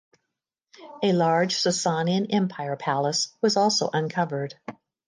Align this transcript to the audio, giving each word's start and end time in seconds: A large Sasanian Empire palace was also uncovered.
A 1.03 1.13
large 1.13 1.53
Sasanian 1.53 2.25
Empire 2.33 2.75
palace 2.75 3.37
was 3.39 3.55
also 3.55 3.87
uncovered. 3.93 4.55